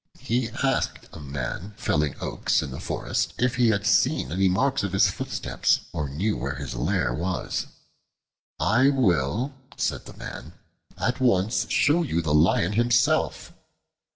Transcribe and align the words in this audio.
He 0.19 0.49
asked 0.63 1.07
a 1.13 1.19
man 1.19 1.75
felling 1.77 2.15
oaks 2.19 2.63
in 2.63 2.71
the 2.71 2.79
forest 2.79 3.35
if 3.37 3.57
he 3.57 3.67
had 3.69 3.85
seen 3.85 4.31
any 4.31 4.49
marks 4.49 4.81
of 4.81 4.93
his 4.93 5.11
footsteps 5.11 5.81
or 5.93 6.09
knew 6.09 6.35
where 6.37 6.55
his 6.55 6.73
lair 6.73 7.13
was. 7.13 7.67
"I 8.59 8.89
will," 8.89 9.53
said 9.77 10.07
the 10.07 10.17
man, 10.17 10.53
"at 10.97 11.19
once 11.19 11.69
show 11.69 12.01
you 12.01 12.23
the 12.23 12.33
Lion 12.33 12.73
himself." 12.73 13.53